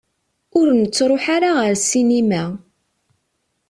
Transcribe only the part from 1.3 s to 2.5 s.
ara ɣer ssinima.